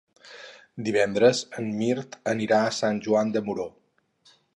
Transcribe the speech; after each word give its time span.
Divendres 0.85 1.41
en 1.63 1.67
Mirt 1.81 2.17
anirà 2.31 2.59
a 2.69 2.73
Sant 2.79 3.03
Joan 3.09 3.35
de 3.37 3.43
Moró. 3.51 3.67